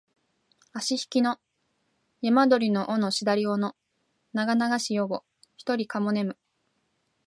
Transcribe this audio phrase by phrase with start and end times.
[0.73, 1.39] あしひきの
[2.21, 3.75] 山鳥の尾のしだり尾の
[4.33, 5.23] ながながし夜を
[5.57, 6.39] ひとりかも寝む